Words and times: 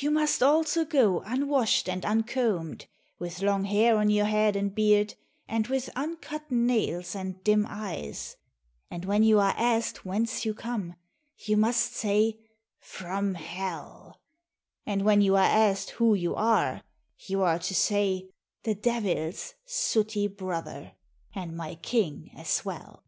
You 0.00 0.10
must 0.10 0.42
also 0.42 0.84
go 0.84 1.20
unwashed 1.20 1.88
and 1.88 2.04
uncombed, 2.04 2.88
with 3.20 3.40
long 3.40 3.62
hair 3.62 3.98
on 3.98 4.10
your 4.10 4.24
head 4.26 4.56
and 4.56 4.74
beard, 4.74 5.14
and 5.46 5.68
with 5.68 5.88
uncut 5.94 6.50
nails 6.50 7.14
and 7.14 7.40
dim 7.44 7.66
eyes, 7.70 8.36
and 8.90 9.04
when 9.04 9.22
you 9.22 9.38
are 9.38 9.54
asked 9.56 10.04
whence 10.04 10.44
you 10.44 10.54
come, 10.54 10.96
you 11.38 11.56
must 11.56 11.94
say, 11.94 12.40
"From 12.80 13.34
hell," 13.34 14.20
and 14.86 15.04
when 15.04 15.20
you 15.20 15.36
are 15.36 15.44
asked 15.44 15.90
who 15.90 16.14
you 16.14 16.34
are, 16.34 16.82
you 17.28 17.40
are 17.42 17.60
to 17.60 17.72
say, 17.72 18.28
"The 18.64 18.74
Devil's 18.74 19.54
sooty 19.66 20.26
brother, 20.26 20.96
and 21.32 21.56
my 21.56 21.76
King 21.76 22.32
as 22.36 22.64
well." 22.64 23.04